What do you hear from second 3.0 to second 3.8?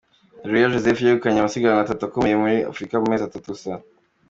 mu mezi atatu gusa.